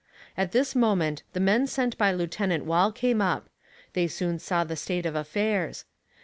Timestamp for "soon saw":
4.07-4.63